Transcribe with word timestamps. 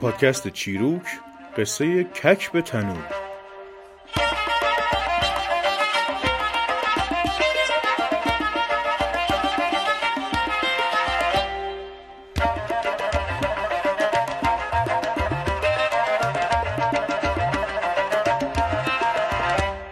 پادکست 0.00 0.48
چیروک 0.48 1.02
قصه 1.56 2.04
کک 2.04 2.50
به 2.52 2.62
تنور. 2.62 3.04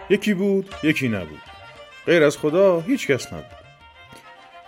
یکی 0.09 0.33
بود 0.33 0.75
یکی 0.83 1.09
نبود. 1.09 1.56
غیر 2.07 2.23
از 2.23 2.37
خدا 2.37 2.79
هیچ 2.79 3.07
کس 3.07 3.33
نبود. 3.33 3.45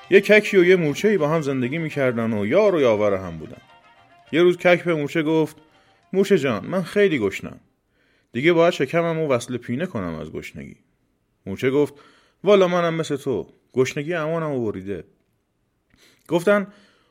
یه 0.09 0.21
ککی 0.21 0.57
و 0.57 0.63
یه 0.63 0.75
مورچه 0.75 1.17
با 1.17 1.29
هم 1.29 1.41
زندگی 1.41 1.77
می‌کردن 1.77 2.33
و 2.33 2.45
یار 2.45 2.75
و 2.75 2.81
یاور 2.81 3.13
هم 3.13 3.37
بودن. 3.37 3.61
یه 4.31 4.41
روز 4.41 4.57
کک 4.57 4.83
به 4.83 4.93
مورچه 4.93 5.23
گفت 5.23 5.57
مورچه 6.13 6.37
جان 6.37 6.65
من 6.65 6.81
خیلی 6.83 7.19
گشنم. 7.19 7.59
دیگه 8.31 8.53
باید 8.53 8.73
شکمم 8.73 9.19
و 9.19 9.27
وصل 9.27 9.57
پینه 9.57 9.85
کنم 9.85 10.15
از 10.15 10.31
گشنگی. 10.31 10.75
مورچه 11.45 11.71
گفت 11.71 11.93
والا 12.43 12.67
منم 12.67 12.93
مثل 12.93 13.15
تو 13.15 13.47
گشنگی 13.73 14.13
امانم 14.13 14.65
بریده 14.65 15.03
گفتن 16.27 16.67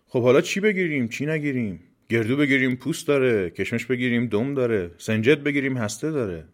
خب 0.08 0.22
حالا 0.22 0.40
چی 0.40 0.60
بگیریم؟ 0.60 1.08
چی 1.08 1.26
نگیریم؟ 1.26 1.80
گردو 2.08 2.36
بگیریم 2.36 2.76
پوست 2.76 3.08
داره 3.08 3.50
کشمش 3.50 3.86
بگیریم 3.86 4.26
دم 4.26 4.54
داره 4.54 4.90
سنجت 4.98 5.38
بگیریم 5.38 5.76
هسته 5.76 6.10
داره. 6.10 6.44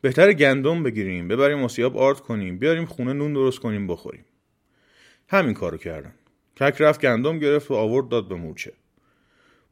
بهتر 0.00 0.32
گندم 0.32 0.82
بگیریم 0.82 1.28
ببریم 1.28 1.62
آسیاب 1.62 1.96
آرد 1.96 2.20
کنیم 2.20 2.58
بیاریم 2.58 2.86
خونه 2.86 3.12
نون 3.12 3.32
درست 3.32 3.58
کنیم 3.58 3.86
بخوریم. 3.86 4.24
همین 5.28 5.54
کارو 5.54 5.76
کردن. 5.76 6.14
کک 6.56 6.80
رفت 6.80 7.00
گندم 7.00 7.38
گرفت 7.38 7.70
و 7.70 7.74
آورد 7.74 8.08
داد 8.08 8.28
به 8.28 8.34
مورچه. 8.34 8.72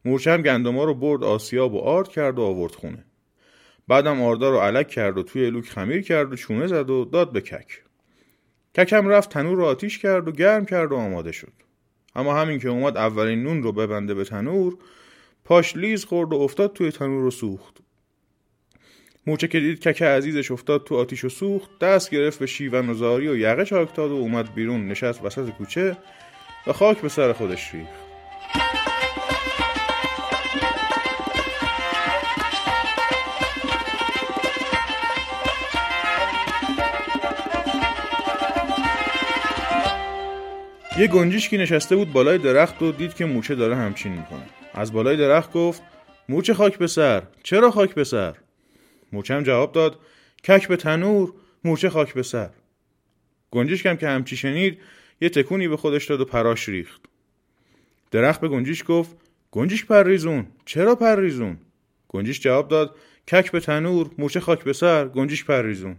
مورچه 0.04 0.30
هم 0.30 0.42
گندما 0.42 0.84
رو 0.84 0.94
برد 0.94 1.24
آسیاب 1.24 1.74
و 1.74 1.78
آرد 1.78 2.08
کرد 2.08 2.38
و 2.38 2.42
آورد 2.42 2.74
خونه. 2.74 3.04
بعدم 3.88 4.22
آردا 4.22 4.50
رو 4.50 4.58
علک 4.58 4.88
کرد 4.88 5.18
و 5.18 5.22
توی 5.22 5.50
لوک 5.50 5.68
خمیر 5.68 6.02
کرد 6.02 6.32
و 6.32 6.36
چونه 6.36 6.66
زد 6.66 6.90
و 6.90 7.04
داد 7.04 7.32
به 7.32 7.40
کک 7.40 8.92
هم 8.92 9.08
رفت 9.08 9.30
تنور 9.30 9.56
رو 9.56 9.64
آتیش 9.64 9.98
کرد 9.98 10.28
و 10.28 10.32
گرم 10.32 10.66
کرد 10.66 10.92
و 10.92 10.96
آماده 10.96 11.32
شد. 11.32 11.52
اما 12.14 12.34
همین 12.36 12.58
که 12.58 12.68
اومد 12.68 12.96
اولین 12.96 13.42
نون 13.42 13.62
رو 13.62 13.72
ببنده 13.72 14.14
به 14.14 14.24
تنور 14.24 14.76
پاش 15.44 15.76
لیز 15.76 16.04
خورد 16.04 16.32
و 16.32 16.36
افتاد 16.36 16.72
توی 16.72 16.90
تنور 16.90 17.22
رو 17.22 17.30
سوخت. 17.30 17.83
موچه 19.26 19.48
که 19.48 19.60
دید 19.60 19.80
کک 19.80 20.02
عزیزش 20.02 20.50
افتاد 20.50 20.84
تو 20.84 20.96
آتیش 20.96 21.24
و 21.24 21.28
سوخت 21.28 21.78
دست 21.78 22.10
گرفت 22.10 22.38
به 22.38 22.46
شیون 22.46 22.90
و 22.90 22.94
زاری 22.94 23.28
و 23.28 23.36
یقه 23.36 23.64
چاک 23.64 23.94
داد 23.94 24.10
و 24.10 24.14
اومد 24.14 24.54
بیرون 24.54 24.88
نشست 24.88 25.24
وسط 25.24 25.50
کوچه 25.50 25.96
و 26.66 26.72
خاک 26.72 26.98
به 26.98 27.08
سر 27.08 27.32
خودش 27.32 27.74
ریخت. 27.74 27.88
یه 40.98 41.06
گنجیشکی 41.06 41.58
نشسته 41.58 41.96
بود 41.96 42.12
بالای 42.12 42.38
درخت 42.38 42.82
و 42.82 42.92
دید 42.92 43.14
که 43.14 43.24
موچه 43.24 43.54
داره 43.54 43.76
همچین 43.76 44.12
می‌کنه. 44.12 44.42
از 44.74 44.92
بالای 44.92 45.16
درخت 45.16 45.52
گفت 45.52 45.82
موچه 46.28 46.54
خاک 46.54 46.78
به 46.78 46.86
سر 46.86 47.22
چرا 47.42 47.70
خاک 47.70 47.94
به 47.94 48.04
سر؟ 48.04 48.34
موچه 49.14 49.34
هم 49.34 49.42
جواب 49.42 49.72
داد 49.72 49.98
کک 50.44 50.68
به 50.68 50.76
تنور 50.76 51.32
موچه 51.64 51.90
خاک 51.90 52.14
به 52.14 52.22
سر. 52.22 52.50
گنجیشکم 53.50 53.96
که 53.96 54.08
همچی 54.08 54.36
شنید 54.36 54.78
یه 55.20 55.28
تکونی 55.28 55.68
به 55.68 55.76
خودش 55.76 56.04
داد 56.04 56.20
و 56.20 56.24
پراش 56.24 56.68
ریخت. 56.68 57.00
درخت 58.10 58.40
به 58.40 58.48
گنجیش 58.48 58.84
گفت 58.86 59.16
گنجیش 59.50 59.84
پریزون 59.84 60.46
چرا 60.64 60.94
پریزون 60.94 61.58
گنجیش 62.08 62.40
جواب 62.40 62.68
داد 62.68 62.96
کک 63.28 63.52
به 63.52 63.60
تنور 63.60 64.10
موچه 64.18 64.40
خاک 64.40 64.64
به 64.64 64.72
سر 64.72 65.08
گنجیش 65.08 65.44
پریزون 65.44 65.96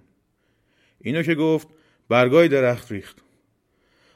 اینو 1.02 1.24
که 1.24 1.36
گفت 1.36 1.68
برگای 2.10 2.48
درخت 2.48 2.92
ریخت. 2.92 3.18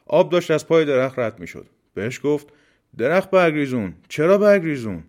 آب 0.06 0.30
داشت 0.30 0.52
از 0.52 0.68
پای 0.68 0.86
درخت 0.86 1.20
رد 1.20 1.40
می‌شد. 1.40 1.66
بهش 1.94 2.20
گفت 2.24 2.48
درخت 2.98 3.32
برگریزون 3.32 3.94
چرا 4.09 4.38
برگریزون 4.38 5.04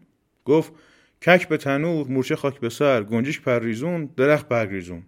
گفت 0.44 0.72
کک 1.22 1.48
به 1.48 1.56
تنور 1.56 2.06
مورچه 2.08 2.36
خاک 2.36 2.60
به 2.60 2.68
سر 2.68 3.02
گنجیش 3.02 3.40
پریزون 3.40 4.10
درخت 4.16 4.48
برگریزون 4.48 5.02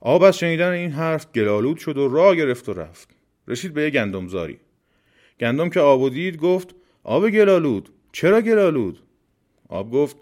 آب 0.00 0.22
از 0.22 0.38
شنیدن 0.38 0.70
این 0.70 0.90
حرف 0.90 1.32
گلالود 1.32 1.78
شد 1.78 1.98
و 1.98 2.08
راه 2.08 2.36
گرفت 2.36 2.68
و 2.68 2.72
رفت. 2.72 3.08
رسید 3.48 3.74
به 3.74 3.82
یه 3.82 3.90
گندمزاری. 3.90 4.58
گندم 5.40 5.70
که 5.70 5.80
آب 5.80 6.00
و 6.00 6.10
دید 6.10 6.36
گفت 6.36 6.74
آب 7.02 7.30
گلالود 7.30 7.88
چرا 8.12 8.40
گلالود؟ 8.40 9.02
آب 9.68 9.90
گفت 9.90 10.16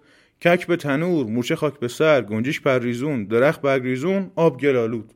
کک 0.45 0.67
به 0.67 0.77
تنور 0.77 1.27
مورچه 1.27 1.57
خاک 1.57 1.79
به 1.79 1.89
سر 1.89 2.23
گنجیش 2.23 2.61
پریزون 2.61 3.25
درخت 3.25 3.61
برگریزون 3.61 4.31
آب 4.37 4.61
گلالود. 4.61 5.15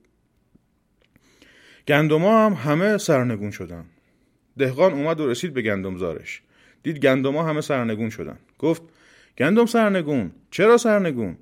گندما 1.89 2.47
هم 2.47 2.53
همه 2.53 2.99
سرنگون 2.99 3.51
شدن. 3.51 3.85
دهقان 4.59 4.93
اومد 4.93 5.21
و 5.21 5.27
رسید 5.27 5.55
به 5.55 5.63
گندمزارش. 5.63 6.43
دید 6.83 6.99
گندما 6.99 7.43
همه 7.43 7.61
سرنگون 7.61 8.11
شدن. 8.11 8.39
گفت 8.59 8.83
گندم 9.39 9.67
سرنگون. 9.67 10.33
چرا 10.51 10.77
سرنگون؟ 10.77 11.37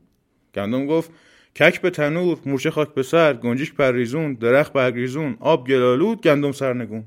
گندم 0.54 0.86
گفت 0.86 1.10
کک 1.56 1.80
به 1.80 1.90
تنور 1.90 2.38
مورچه 2.46 2.70
خاک 2.70 2.94
به 2.94 3.02
سر 3.02 3.34
گنجیش 3.34 3.72
پریزون 3.72 4.34
درخت 4.34 4.72
برگریزون 4.72 5.36
آب 5.40 5.68
گلالود 5.68 6.20
گندم 6.20 6.52
سرنگون. 6.52 7.04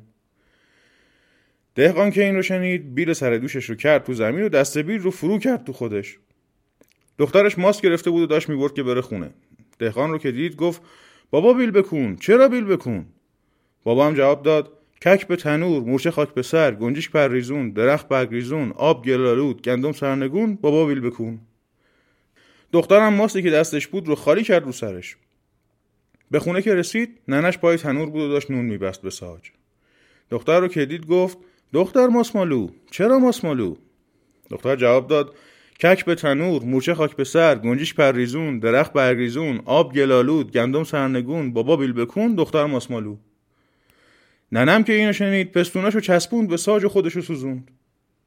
دهقان 1.76 2.12
که 2.12 2.24
این 2.24 2.36
رو 2.36 2.42
شنید 2.42 2.96
بیل 2.96 3.14
سر 3.14 3.38
دوشش 3.38 3.70
رو 3.70 3.76
کرد 3.76 4.04
تو 4.04 4.14
زمین 4.14 4.46
و 4.46 4.50
دست 4.50 4.78
بیل 4.78 5.00
رو 5.00 5.12
فرو 5.12 5.40
کرد 5.40 5.64
تو 5.64 5.74
خودش. 5.74 6.18
دخترش 7.18 7.58
ماست 7.58 7.82
گرفته 7.82 8.10
بود 8.10 8.24
و 8.24 8.26
داشت 8.26 8.50
می‌برد 8.50 8.74
که 8.74 8.84
بره 8.84 9.02
خونه. 9.02 9.30
دهقان 9.80 10.12
رو 10.12 10.18
که 10.18 10.32
دید 10.32 10.56
گفت 10.56 10.82
بابا 11.30 11.54
بیل 11.54 11.72
بکن 11.72 12.16
چرا 12.16 12.48
بیل 12.48 12.66
بکن 12.66 13.06
بابا 13.84 14.08
هم 14.08 14.14
جواب 14.14 14.44
داد 14.44 14.77
کک 15.02 15.28
به 15.28 15.36
تنور 15.36 15.84
مورچه 15.84 16.12
خاک 16.12 16.34
به 16.34 16.42
سر 16.42 16.72
گنجیش 16.72 17.10
پریزون 17.10 17.70
درخت 17.70 18.08
برگریزون 18.08 18.72
آب 18.72 19.06
گلالود 19.06 19.62
گندم 19.62 19.92
سرنگون 19.92 20.56
بابا 20.56 20.86
بیل 20.86 21.00
بکن 21.00 21.40
دخترم 22.72 23.14
ماستی 23.14 23.44
که 23.44 23.52
دستش 23.52 23.88
بود 23.88 24.08
رو 24.08 24.16
خالی 24.16 24.44
کرد 24.44 24.64
رو 24.64 24.72
سرش. 24.72 25.18
به 26.32 26.40
خونه 26.40 26.62
که 26.62 26.76
رسید 26.76 27.20
ننش 27.28 27.58
پای 27.58 27.78
تنور 27.78 28.10
بود 28.10 28.22
و 28.22 28.30
داشت 28.30 28.52
نون 28.52 28.66
میبست 28.66 29.02
به 29.02 29.10
ساج. 29.10 29.42
دختر 30.32 30.60
رو 30.60 30.68
که 30.68 30.86
دید 30.86 31.08
گفت 31.08 31.38
دختر 31.74 32.08
ماسمالو 32.08 32.70
چرا 32.92 33.20
ماسمالو؟ 33.20 33.76
دختر 34.50 34.76
جواب 34.76 35.08
داد 35.08 35.36
کک 35.80 36.06
به 36.06 36.16
تنور 36.16 36.64
مورچه 36.64 36.94
خاک 36.94 37.16
به 37.16 37.24
سر 37.24 37.56
گنجیش 37.56 37.94
پریزون 37.94 38.60
درخت 38.60 38.94
برگریزون 38.94 39.62
آب 39.66 39.94
گلالود 39.94 40.52
گندم 40.52 40.84
سرنگون 40.84 41.54
بابا 41.54 41.76
بیل 41.78 41.94
بکن 41.94 42.36
دختر 42.36 42.66
ماسمالو. 42.66 43.18
ننم 44.52 44.84
که 44.84 44.94
اینو 44.94 45.14
شنید 45.14 45.52
پستوناشو 45.52 46.00
چسبوند 46.00 46.50
به 46.50 46.58
ساج 46.58 46.88
خودشو 46.88 47.22
سوزوند. 47.22 47.72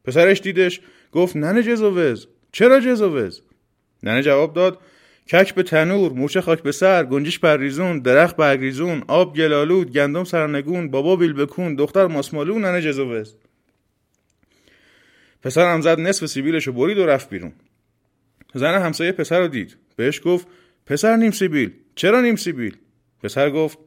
پسرش 0.05 0.41
دیدش 0.41 0.81
گفت 1.13 1.37
ننه 1.37 1.63
جزوز 1.63 2.27
چرا 2.53 2.81
جزوز 2.81 3.43
ننه 4.03 4.23
جواب 4.23 4.55
داد 4.55 4.79
کک 5.33 5.55
به 5.55 5.63
تنور 5.63 6.13
موچه 6.13 6.41
خاک 6.41 6.63
به 6.63 6.73
سر 6.73 7.05
گنجیش 7.05 7.39
پریزون 7.39 7.99
درخت 7.99 8.37
برگریزون 8.37 9.03
آب 9.09 9.37
گلالود 9.37 9.93
گندم 9.93 10.25
سرنگون 10.25 10.91
بابا 10.91 11.17
بیل 11.17 11.33
بکون 11.33 11.75
دختر 11.75 12.07
ماسمالو 12.07 12.59
ننه 12.59 12.83
جزوز 12.83 13.35
پسرم 15.43 15.81
زد 15.81 16.01
نصف 16.01 16.27
سیبیلشو 16.27 16.73
برید 16.73 16.99
و 16.99 17.07
رفت 17.07 17.31
بیرون. 17.31 17.53
زن 18.55 18.83
همسایه 18.83 19.13
پسر 19.13 19.41
رو 19.41 19.49
دید. 19.49 19.77
بهش 19.97 20.21
گفت 20.25 20.47
پسر 20.87 21.17
نیم 21.17 21.31
سیبیل. 21.31 21.73
چرا 21.95 22.21
نیم 22.21 22.37
سیبیل؟ 22.37 22.77
پسر 23.23 23.51
گفت 23.51 23.79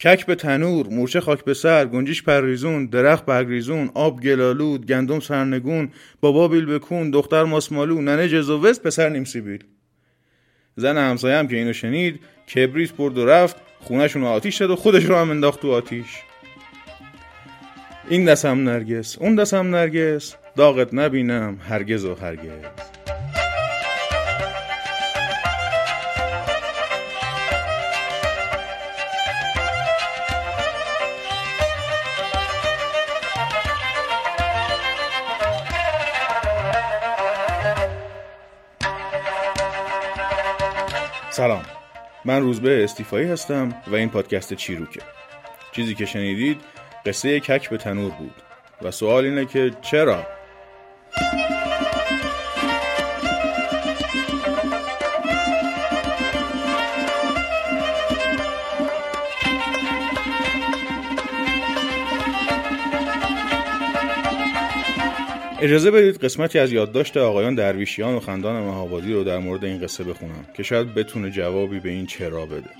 کک 0.00 0.26
به 0.26 0.34
تنور 0.34 0.86
مورچه 0.88 1.20
خاک 1.20 1.44
به 1.44 1.54
سر 1.54 1.86
گنجیش 1.86 2.22
پریزون 2.22 2.86
درخت 2.86 3.26
برگریزون 3.26 3.90
آب 3.94 4.20
گلالود 4.20 4.86
گندم 4.86 5.20
سرنگون 5.20 5.90
بابا 6.20 6.48
بیل 6.48 6.66
بکون 6.66 7.10
دختر 7.10 7.44
ماسمالو 7.44 8.00
ننه 8.00 8.28
جزوز 8.28 8.80
پسر 8.80 9.08
نیم 9.08 9.24
سیبیل. 9.24 9.64
زن 10.76 10.96
همسایه 10.96 11.36
هم 11.36 11.48
که 11.48 11.56
اینو 11.56 11.72
شنید 11.72 12.20
کبریت 12.54 12.92
برد 12.92 13.18
و 13.18 13.26
رفت 13.26 13.56
خونهشون 13.80 14.22
رو 14.22 14.28
آتیش 14.28 14.56
داد 14.56 14.70
و 14.70 14.76
خودش 14.76 15.04
رو 15.04 15.16
هم 15.16 15.30
انداخت 15.30 15.60
تو 15.60 15.72
آتیش. 15.72 16.06
این 18.08 18.24
دستم 18.24 18.68
نرگس 18.68 19.18
اون 19.18 19.34
دستم 19.34 19.74
نرگس 19.76 20.34
داغت 20.56 20.94
نبینم 20.94 21.58
هرگز 21.68 22.04
و 22.04 22.14
هرگز. 22.14 23.03
سلام 41.34 41.62
من 42.24 42.42
روزبه 42.42 42.84
استیفایی 42.84 43.26
هستم 43.26 43.74
و 43.86 43.94
این 43.94 44.08
پادکست 44.08 44.54
چیروکه 44.54 45.00
چیزی 45.72 45.94
که 45.94 46.06
شنیدید 46.06 46.60
قصه 47.06 47.40
کک 47.40 47.70
به 47.70 47.76
تنور 47.76 48.10
بود 48.10 48.34
و 48.82 48.90
سوال 48.90 49.24
اینه 49.24 49.44
که 49.46 49.70
چرا؟ 49.82 50.26
اجازه 65.64 65.90
بدید 65.90 66.24
قسمتی 66.24 66.58
از 66.58 66.72
یادداشت 66.72 67.16
آقایان 67.16 67.54
درویشیان 67.54 68.14
و 68.14 68.20
خندان 68.20 68.62
مهابادی 68.62 69.12
رو 69.12 69.24
در 69.24 69.38
مورد 69.38 69.64
این 69.64 69.80
قصه 69.80 70.04
بخونم 70.04 70.46
که 70.56 70.62
شاید 70.62 70.94
بتونه 70.94 71.30
جوابی 71.30 71.80
به 71.80 71.88
این 71.88 72.06
چرا 72.06 72.46
بده. 72.46 72.70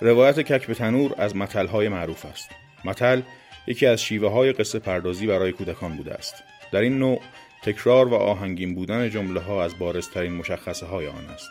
روایت 0.00 0.40
کک 0.40 0.66
به 0.66 0.74
تنور 0.74 1.14
از 1.18 1.36
متلهای 1.36 1.88
معروف 1.88 2.26
است. 2.26 2.50
متل 2.84 3.20
یکی 3.66 3.86
از 3.86 4.02
شیوه 4.02 4.30
های 4.30 4.52
قصه 4.52 4.78
پردازی 4.78 5.26
برای 5.26 5.52
کودکان 5.52 5.96
بوده 5.96 6.14
است. 6.14 6.34
در 6.72 6.80
این 6.80 6.98
نوع 6.98 7.20
تکرار 7.62 8.08
و 8.08 8.14
آهنگین 8.14 8.74
بودن 8.74 9.10
جمله 9.10 9.40
ها 9.40 9.64
از 9.64 9.78
بارزترین 9.78 10.32
مشخصه 10.32 10.86
های 10.86 11.06
آن 11.06 11.26
است. 11.34 11.48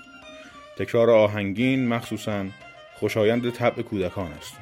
تکرار 0.78 1.10
آهنگین 1.10 1.88
مخصوصا 1.88 2.46
خوشایند 2.96 3.50
طبع 3.50 3.82
کودکان 3.82 4.32
است. 4.32 4.54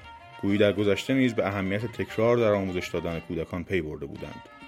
گویی 0.41 0.57
در 0.57 0.73
گذشته 0.73 1.13
نیز 1.13 1.33
به 1.33 1.47
اهمیت 1.47 1.85
تکرار 1.85 2.37
در 2.37 2.51
آموزش 2.51 2.87
دادن 2.87 3.19
کودکان 3.19 3.63
پی 3.63 3.81
برده 3.81 4.05
بودند. 4.05 4.58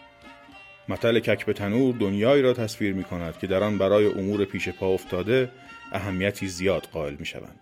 مطل 0.91 1.19
کک 1.19 1.45
به 1.45 1.53
تنور 1.53 1.95
دنیایی 1.95 2.41
را 2.41 2.53
تصویر 2.53 2.93
می 2.93 3.03
کند 3.03 3.37
که 3.37 3.47
در 3.47 3.63
آن 3.63 3.77
برای 3.77 4.05
امور 4.05 4.45
پیش 4.45 4.69
پا 4.69 4.87
افتاده 4.87 5.49
اهمیتی 5.91 6.47
زیاد 6.47 6.87
قائل 6.91 7.15
می 7.15 7.25
شوند. 7.25 7.59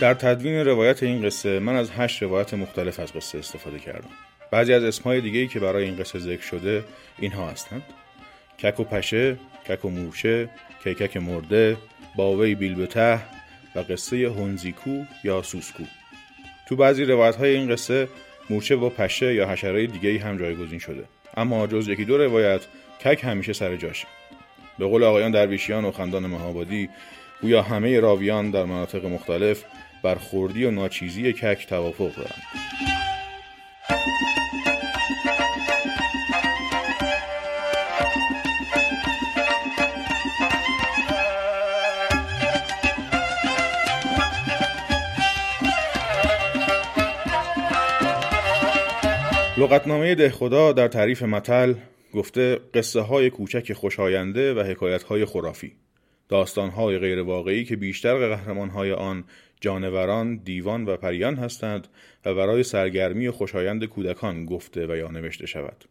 در 0.00 0.14
تدوین 0.14 0.66
روایت 0.66 1.02
این 1.02 1.22
قصه 1.22 1.58
من 1.58 1.76
از 1.76 1.90
هشت 1.90 2.22
روایت 2.22 2.54
مختلف 2.54 3.00
از 3.00 3.12
قصه 3.12 3.38
استفاده 3.38 3.78
کردم 3.78 4.10
بعضی 4.52 4.72
از 4.74 4.84
اسمهای 4.84 5.20
دیگه 5.20 5.46
که 5.46 5.60
برای 5.60 5.84
این 5.84 5.96
قصه 5.96 6.18
ذکر 6.18 6.42
شده 6.42 6.84
اینها 7.18 7.50
هستند. 7.50 7.82
کک 8.58 8.80
و 8.80 8.84
پشه، 8.84 9.36
کک 9.68 9.84
و 9.84 9.88
مورچه، 9.88 10.48
کیکک 10.84 11.16
مرده، 11.16 11.76
باوی 12.16 12.54
بیل 12.54 12.74
به 12.74 12.86
ته 12.86 13.20
و 13.74 13.78
قصه 13.78 14.30
هنزیکو 14.30 15.04
یا 15.24 15.42
سوسکو. 15.42 15.82
تو 16.68 16.76
بعضی 16.76 17.04
روایت 17.04 17.36
های 17.36 17.56
این 17.56 17.68
قصه 17.72 18.08
مورچه 18.50 18.76
با 18.76 18.90
پشه 18.90 19.34
یا 19.34 19.48
حشره 19.48 19.86
دیگه 19.86 20.18
هم 20.18 20.38
جایگزین 20.38 20.78
شده. 20.78 21.04
اما 21.36 21.66
جز 21.66 21.88
یکی 21.88 22.04
دو 22.04 22.18
روایت 22.18 22.60
کک 23.04 23.24
همیشه 23.24 23.52
سر 23.52 23.76
جاشه 23.76 24.06
به 24.78 24.86
قول 24.86 25.04
آقایان 25.04 25.30
درویشیان 25.30 25.84
و 25.84 25.92
خندان 25.92 26.26
مهابادی 26.26 26.88
گویا 27.42 27.62
همه 27.62 28.00
راویان 28.00 28.50
در 28.50 28.64
مناطق 28.64 29.04
مختلف 29.04 29.64
بر 30.02 30.14
خوردی 30.14 30.64
و 30.64 30.70
ناچیزی 30.70 31.32
کک 31.32 31.66
توافق 31.66 32.14
دارند. 32.14 32.42
لغتنامه 49.62 50.14
دهخدا 50.14 50.72
در 50.72 50.88
تعریف 50.88 51.22
متل 51.22 51.74
گفته 52.14 52.60
قصه 52.74 53.00
های 53.00 53.30
کوچک 53.30 53.72
خوشاینده 53.72 54.54
و 54.54 54.60
حکایت 54.60 55.02
های 55.02 55.24
خرافی 55.24 55.72
داستان 56.28 56.70
های 56.70 56.98
غیر 56.98 57.22
واقعی 57.22 57.64
که 57.64 57.76
بیشتر 57.76 58.28
قهرمان 58.28 58.68
های 58.68 58.92
آن 58.92 59.24
جانوران، 59.60 60.36
دیوان 60.36 60.84
و 60.84 60.96
پریان 60.96 61.36
هستند 61.36 61.88
و 62.24 62.34
برای 62.34 62.62
سرگرمی 62.62 63.30
خوشایند 63.30 63.84
کودکان 63.84 64.46
گفته 64.46 64.86
و 64.86 64.96
یا 64.96 65.08
نوشته 65.08 65.46
شود. 65.46 65.84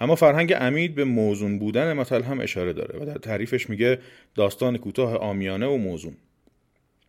اما 0.00 0.14
فرهنگ 0.14 0.54
امید 0.56 0.94
به 0.94 1.04
موزون 1.04 1.58
بودن 1.58 1.92
متل 1.92 2.22
هم 2.22 2.40
اشاره 2.40 2.72
داره 2.72 2.98
و 3.00 3.04
در 3.04 3.18
تعریفش 3.18 3.70
میگه 3.70 3.98
داستان 4.34 4.78
کوتاه 4.78 5.16
آمیانه 5.16 5.66
و 5.66 5.76
موزون. 5.76 6.16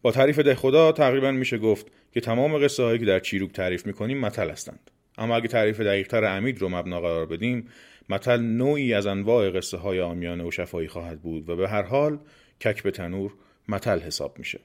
با 0.01 0.11
تعریف 0.11 0.39
ده 0.39 0.55
خدا 0.55 0.91
تقریبا 0.91 1.31
میشه 1.31 1.57
گفت 1.57 1.87
که 2.13 2.21
تمام 2.21 2.57
قصه 2.57 2.83
هایی 2.83 2.99
که 2.99 3.05
در 3.05 3.19
چیروک 3.19 3.51
تعریف 3.51 3.85
می‌کنیم 3.85 4.19
متل 4.19 4.49
هستند. 4.49 4.89
اما 5.17 5.35
اگه 5.35 5.47
تعریف 5.47 5.79
دقیقتر 5.79 6.23
امید 6.23 6.61
رو 6.61 6.69
مبنا 6.69 7.01
قرار 7.01 7.25
بدیم 7.25 7.67
متل 8.09 8.39
نوعی 8.41 8.93
از 8.93 9.05
انواع 9.05 9.49
قصه 9.49 9.77
های 9.77 10.01
آمیانه 10.01 10.43
و 10.43 10.51
شفایی 10.51 10.87
خواهد 10.87 11.21
بود 11.21 11.49
و 11.49 11.55
به 11.55 11.69
هر 11.69 11.83
حال 11.83 12.19
کک 12.61 12.83
به 12.83 12.91
تنور 12.91 13.33
متل 13.67 13.99
حساب 13.99 14.39
میشه. 14.39 14.59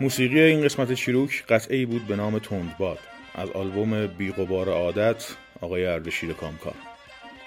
موسیقی 0.00 0.40
این 0.40 0.64
قسمت 0.64 0.92
چیروک 0.92 1.44
قطعه 1.48 1.86
بود 1.86 2.06
به 2.06 2.16
نام 2.16 2.38
تندباد 2.38 2.98
از 3.34 3.50
آلبوم 3.50 4.06
بیقبار 4.06 4.68
عادت 4.68 5.36
آقای 5.60 5.86
اردشیر 5.86 6.32
کامکار. 6.32 6.74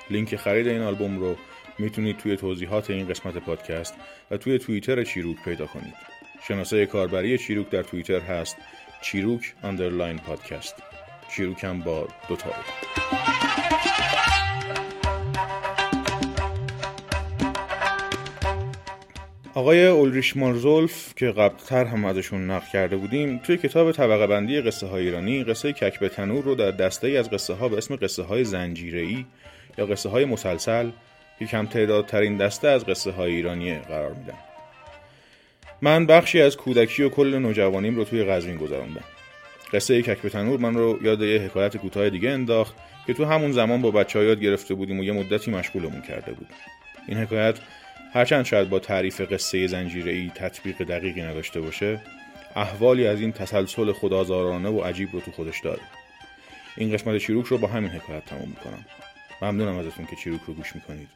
لینک 0.10 0.36
خرید 0.36 0.68
این 0.68 0.82
آلبوم 0.82 1.20
رو 1.20 1.36
می‌تونید 1.80 2.18
توی 2.18 2.38
توضیحات 2.38 2.90
این 2.90 3.08
قسمت 3.08 3.38
پادکست 3.38 3.94
و 4.32 4.38
توی 4.38 4.60
توییتر 4.60 5.04
چیروک 5.04 5.38
پیدا 5.46 5.66
کنید. 5.66 6.13
شناسه 6.48 6.86
کاربری 6.86 7.38
چیروک 7.38 7.70
در 7.70 7.84
توییتر 7.84 8.20
هست 8.20 8.58
چیروک 9.02 9.54
underline 9.64 10.18
پادکست. 10.18 10.76
چیروک 11.36 11.64
هم 11.64 11.80
با 11.80 12.08
دوتا 12.30 12.50
آقای 19.56 19.88
اولریش 19.88 20.38
مارزولف 20.38 21.14
که 21.16 21.32
قبلتر 21.32 21.86
هم 21.86 22.06
ازشون 22.06 22.52
نقل 22.52 22.66
کرده 22.74 22.98
بودیم 22.98 23.38
توی 23.38 23.58
کتاب 23.58 23.92
طبقه 23.92 24.28
بندی 24.28 24.62
قصه 24.62 24.88
های 24.88 25.06
ایرانی 25.06 25.44
قصه 25.44 25.74
کک 25.74 26.00
به 26.00 26.10
تنور 26.10 26.44
رو 26.44 26.56
در 26.56 26.72
دسته‌ای 26.72 27.08
از 27.08 27.30
قصه 27.30 27.54
ها 27.54 27.70
به 27.70 27.78
اسم 27.78 27.96
قصه 27.96 28.24
های 28.24 28.44
زنجیره 28.44 29.26
یا 29.78 29.86
قصه 29.86 30.10
های 30.10 30.26
مسلسل 30.26 30.90
که 31.40 31.46
کم 31.46 31.66
تعدادترین 31.66 32.38
دسته 32.38 32.68
از 32.68 32.86
قصه 32.86 33.12
های 33.12 33.32
ایرانی 33.32 33.80
قرار 33.80 34.14
میدن. 34.14 34.53
من 35.84 36.06
بخشی 36.06 36.42
از 36.42 36.58
کودکی 36.58 37.04
و 37.04 37.10
کل 37.10 37.38
نوجوانیم 37.38 37.96
رو 37.96 38.04
توی 38.04 38.24
قزوین 38.24 38.58
گذراندم 38.58 39.04
قصه 39.74 40.02
کک 40.02 40.28
تنور 40.28 40.60
من 40.60 40.74
رو 40.74 41.00
یاد 41.02 41.22
یه 41.22 41.42
حکایت 41.42 41.78
کوتاه 41.78 42.10
دیگه 42.10 42.30
انداخت 42.30 42.76
که 43.08 43.14
تو 43.14 43.26
همون 43.26 43.52
زمان 43.52 43.82
با 43.82 43.92
بچه 43.92 44.24
یاد 44.24 44.40
گرفته 44.40 44.74
بودیم 44.74 45.00
و 45.00 45.04
یه 45.04 45.12
مدتی 45.12 45.52
مشغولمون 45.52 46.02
کرده 46.02 46.34
بود. 46.34 46.48
این 47.08 47.18
حکایت 47.18 47.56
هرچند 48.14 48.46
شاید 48.46 48.70
با 48.70 48.80
تعریف 48.80 49.22
قصه 49.22 49.58
ای 49.58 50.32
تطبیق 50.36 50.84
دقیقی 50.84 51.22
نداشته 51.22 51.62
باشه 51.62 52.02
احوالی 52.56 53.08
از 53.08 53.22
این 53.22 53.32
تسلسل 53.32 53.92
خدازارانه 53.92 54.70
و 54.70 54.82
عجیب 54.82 55.10
رو 55.14 55.22
تو 55.22 55.32
خودش 55.32 55.60
داره. 55.64 55.82
این 56.78 56.94
قسمت 56.94 57.18
چیروک 57.18 57.46
رو 57.46 57.58
با 57.58 57.68
همین 57.68 57.90
حکایت 57.90 58.26
تموم 58.26 58.50
می‌کنم. 58.50 58.86
ممنونم 59.42 59.78
ازتون 59.78 60.06
که 60.06 60.16
چیروک 60.24 60.42
رو 60.48 60.54
گوش 60.54 60.76
می‌کنید. 60.76 61.10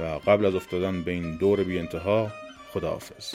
و 0.00 0.04
قبل 0.04 0.46
از 0.46 0.54
افتادن 0.54 1.02
به 1.02 1.10
این 1.10 1.36
دور 1.36 1.64
بی 1.64 1.78
انتها 1.78 2.32
خداحافظ. 2.68 3.34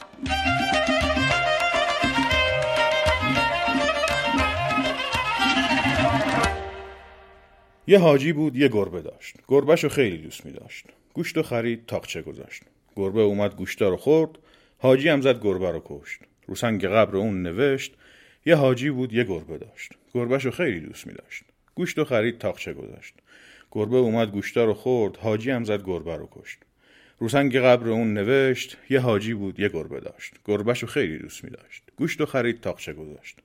یه 7.87 7.99
حاجی 7.99 8.33
بود 8.33 8.55
یه 8.55 8.67
گربه 8.67 9.01
داشت. 9.01 9.35
گربهشو 9.47 9.89
خیلی 9.89 10.17
دوست 10.17 10.45
می 10.45 10.51
داشت 10.51 10.85
گوشت 11.13 11.37
و 11.37 11.43
خرید 11.43 11.85
تاقچه 11.85 12.21
گذاشت. 12.21 12.63
گربه 12.95 13.21
اومد 13.21 13.55
گوشتا 13.55 13.89
رو 13.89 13.97
خورد. 13.97 14.39
حاجی 14.77 15.09
هم 15.09 15.21
زد 15.21 15.43
گربه 15.43 15.71
رو 15.71 15.81
کشت. 15.85 16.19
رو 16.47 16.55
سنگ 16.55 16.85
قبر 16.85 17.17
اون 17.17 17.41
نوشت 17.41 17.93
یه 18.45 18.55
حاجی 18.55 18.89
بود 18.89 19.13
یه 19.13 19.23
گربه 19.23 19.57
داشت. 19.57 19.91
گربهشو 20.13 20.51
خیلی 20.51 20.79
دوست 20.79 21.07
می 21.07 21.13
داشت 21.13 21.43
گوشت 21.75 21.99
و 21.99 22.03
خرید 22.05 22.37
تاقچه 22.37 22.73
گذاشت. 22.73 23.13
گربه 23.71 23.97
اومد 23.97 24.31
گوشتا 24.31 24.65
رو 24.65 24.73
خورد. 24.73 25.17
حاجی 25.17 25.51
هم 25.51 25.63
زد 25.63 25.83
گربه 25.83 26.15
رو 26.15 26.29
کشت. 26.31 26.59
رو 27.20 27.29
سنگ 27.29 27.58
قبر 27.58 27.89
اون 27.89 28.13
نوشت 28.13 28.77
یه 28.89 29.00
حاجی 29.00 29.34
بود 29.34 29.60
یه 29.60 29.70
گربه 29.70 30.00
داشت. 30.00 30.34
گربهشو 30.46 30.88
خیلی 30.88 31.17
دوست 31.17 31.43
می 31.43 31.50
داشت 31.50 31.84
گوشت 31.96 32.22
و 32.22 32.25
خرید 32.25 32.62
تاقچه 32.62 32.93
گذاشت. 32.93 33.39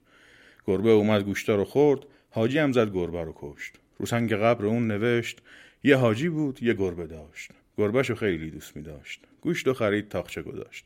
گربه 0.67 0.91
اومد 0.91 1.25
گوشتا 1.25 1.57
رو 1.57 1.65
خورد 1.65 2.01
حاجی 2.31 2.59
هم 2.59 2.73
زد 2.73 2.93
گربه 2.93 3.25
رو 3.25 3.33
کشت. 3.37 3.75
رو 3.99 4.07
سنگ 4.07 4.35
قبر 4.35 4.67
اون 4.67 4.87
نوشت 4.87 5.43
یه 5.85 5.97
حاجی 5.97 6.29
بود 6.29 6.63
یه 6.63 6.75
گربه 6.75 7.07
داشت. 7.07 7.51
گربهشو 7.79 8.15
خیلی 8.15 8.51
دوست 8.51 8.77
می 8.77 8.83
داشت 8.83 9.21
گوشت 9.41 9.69
و 9.69 9.75
خرید 9.75 10.09
تاقچه 10.09 10.43
گذاشت. 10.43 10.85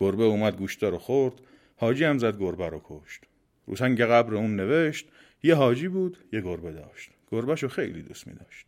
گربه 0.00 0.24
اومد 0.24 0.56
گوشتا 0.56 0.88
رو 0.88 0.98
خورد 0.98 1.34
حاجی 1.76 2.04
هم 2.04 2.18
زد 2.18 2.38
گربه 2.38 2.68
رو 2.68 2.80
کشت. 2.84 3.20
رو 3.66 3.76
سنگ 3.76 4.02
قبر 4.02 4.34
اون 4.34 4.56
نوشت 4.56 5.08
یه 5.42 5.54
حاجی 5.54 5.88
بود 5.88 6.18
یه 6.32 6.40
گربه 6.40 6.72
داشت. 6.72 7.10
گربهشو 7.30 7.68
خیلی 7.68 8.02
دوست 8.02 8.26
می 8.26 8.34
داشت 8.34 8.66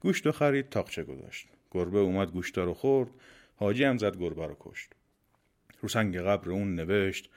گوشت 0.00 0.26
و 0.26 0.32
خرید 0.32 0.68
تاقچه 0.68 1.02
گذاشت. 1.02 1.46
گربه 1.70 1.98
اومد 1.98 2.30
گوشتا 2.30 2.64
رو 2.64 2.74
خورد 2.74 3.10
حاجی 3.56 3.84
هم 3.84 3.98
زد 3.98 4.18
گربه 4.18 4.46
رو 4.46 4.56
کشت. 4.60 4.92
رو 5.80 5.88
سنگ 5.88 6.18
قبر 6.18 6.50
اون 6.50 6.74
نوشت 6.74 7.30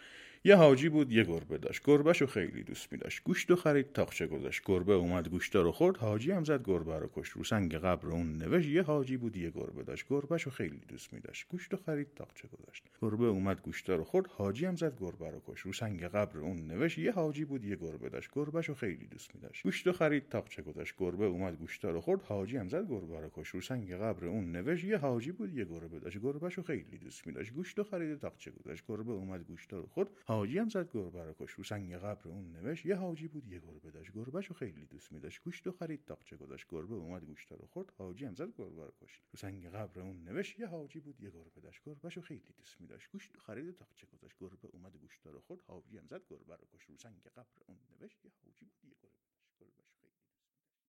یه 0.43 0.55
حاجی 0.55 0.89
بود 0.89 1.11
یه 1.11 1.23
گربه 1.23 1.57
داشت. 1.57 1.81
گربهشو 1.85 2.25
خیلی 2.25 2.63
دوست 2.63 2.91
میداشت. 2.91 3.23
گوشت 3.23 3.51
و 3.51 3.55
خرید 3.55 3.93
تاخچه 3.93 4.27
گذاشت. 4.27 4.61
گربه 4.65 4.93
اومد 4.93 5.29
گوشتا 5.29 5.61
رو 5.61 5.71
خورد. 5.71 5.97
حاجی 5.97 6.31
هم 6.31 6.43
زد 6.43 6.63
گربه 6.65 6.99
رو 6.99 7.09
کشت. 7.15 7.31
رو 7.31 7.43
سنگ 7.43 7.75
قبر 7.75 8.07
اون 8.07 8.37
نوشت. 8.37 8.67
یه 8.67 8.81
حاجی 8.81 9.17
بود 9.17 9.37
یه 9.37 9.49
گربه 9.49 9.83
داشت. 9.83 10.05
گربهشو 10.09 10.49
خیلی 10.49 10.81
دوست 10.87 11.13
میداشت. 11.13 11.47
گوشت 11.49 11.73
و 11.73 11.77
خرید 11.77 12.07
تاخچه 12.15 12.47
گذاشت. 12.47 12.83
گربه 13.01 13.25
اومد 13.25 13.61
گوشتا 13.61 13.95
رو 13.95 14.03
خورد. 14.03 14.27
حاجی 14.27 14.65
هم 14.65 14.75
زد 14.75 14.99
گربه 14.99 15.29
رو 15.29 15.41
کشت. 15.47 15.65
رو 15.65 15.73
سنگ 15.73 16.03
قبر 16.03 16.37
اون 16.37 16.67
نوشت. 16.67 16.97
یه 16.97 17.11
حاجی 17.11 17.45
بود 17.45 17.65
یه 17.65 17.75
گربه 17.75 18.09
داشت. 18.09 18.29
گربهشو 18.33 18.73
خیلی 18.73 19.07
دوست 19.07 19.35
میداشت. 19.35 19.63
گوشت 19.63 19.87
و 19.87 19.91
خرید 19.91 20.29
تاخچه 20.29 20.61
گذاشت. 20.61 20.93
گربه 20.97 21.25
اومد 21.25 21.57
گوشتا 21.57 21.89
رو 21.91 22.01
خورد. 22.01 22.21
حاجی 22.21 22.57
هم 22.57 22.69
زد 22.69 22.87
گربه 22.89 23.19
رو 23.19 23.29
کشت. 23.35 23.53
رو 23.53 23.61
سنگ 23.61 23.93
قبر 23.93 24.25
اون 24.25 24.51
نوشت. 24.51 24.83
یه 24.83 24.97
حاجی 24.97 25.31
بود 25.31 25.53
یه 25.53 25.65
گربه 25.65 25.99
داشت. 25.99 26.17
گربهشو 26.21 26.63
خیلی 26.63 26.97
دوست 26.97 27.27
میداشت. 27.27 27.53
گوشت 27.53 27.79
و 27.79 27.83
خرید 27.83 28.19
تاخچه 28.19 28.51
گذاشت. 28.51 28.83
گربه 28.87 29.11
اومد 29.11 29.43
گوشتا 29.43 29.79
رو 29.79 29.87
خورد. 29.87 30.09
حاجی 30.29 30.57
هم 30.57 30.69
زد 30.69 30.91
گربه 30.91 31.23
رو 31.23 31.33
کش. 31.39 31.51
رو 31.51 31.63
سنگ 31.63 31.95
قبر 31.95 32.29
اون 32.29 32.51
نوشت. 32.51 32.85
یه 32.85 32.95
حاجی 32.95 33.27
بود 33.27 33.47
یه 33.47 33.59
گربه 33.59 33.91
داشت. 33.91 34.11
گربهشو 34.13 34.53
خیلی 34.53 34.85
دوست 34.85 35.11
میداشت. 35.11 35.41
گوشت 35.41 35.67
و 35.67 35.71
خرید 35.71 36.05
تاقچه 36.05 36.37
گذاشت. 36.37 36.65
گربه 36.69 36.95
اومد 36.95 37.25
گوشت 37.25 37.51
رو 37.51 37.67
خورد. 37.67 37.93
حاجی 37.97 38.25
هم 38.25 38.35
زد 38.35 38.55
گربه 38.57 38.85
رو 38.85 38.93
کشت 39.01 39.21
رو 39.31 39.37
سنگ 39.37 39.69
قبر 39.69 40.01
اون 40.01 40.23
نوشت. 40.23 40.59
یه 40.59 40.67
حاجی 40.67 40.99
بود 40.99 41.21
یه 41.21 41.29
گربه 41.29 41.61
داشت. 41.61 41.83
گربهشو 41.85 42.21
خیلی 42.21 42.53
دوست 42.57 42.81
میداشت. 42.81 43.11
گوشت 43.11 43.35
و 43.35 43.39
خرید 43.39 43.75
تاقچه 43.75 44.07
گذاشت. 44.07 44.37
گربه 44.39 44.67
اومد 44.67 44.97
گوشت 44.97 45.27
رو 45.27 45.39
خورد. 45.39 45.61
حاجی 45.67 45.97
هم 45.97 46.07
زد 46.07 46.21
گربه 46.29 46.55
رو 46.55 46.67
کشت 46.73 46.89
رو 46.89 46.97
سنگ 46.97 47.23
قبر 47.23 47.61
اون 47.67 47.77
نوشت. 47.91 48.25
یه 48.25 48.31
حاجی 48.45 48.65
بود 48.65 48.85
یه 48.85 48.95
گربه. 49.01 49.28